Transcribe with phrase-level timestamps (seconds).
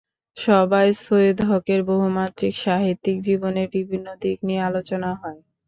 [0.37, 5.39] সভায় সৈয়দ হকের বহুমাত্রিক সাহিত্যিক জীবনের বিভিন্ন দিক নিয়ে আলোচনা হয়।